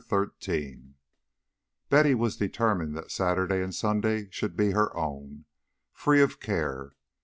XIII 0.09 0.95
Betty 1.91 2.15
was 2.15 2.35
determined 2.35 2.97
that 2.97 3.11
Saturday 3.11 3.61
and 3.61 3.69
Sunday 3.75 4.29
should 4.31 4.57
be 4.57 4.71
her 4.71 4.97
own, 4.97 5.45
free 5.93 6.23
of 6.23 6.39
care. 6.39 6.93